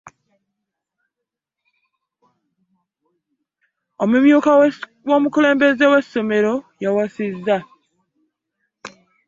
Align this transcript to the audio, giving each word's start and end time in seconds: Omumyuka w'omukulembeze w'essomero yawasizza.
Omumyuka 4.03 4.51
w'omukulembeze 5.09 5.85
w'essomero 5.91 6.53
yawasizza. 6.83 7.57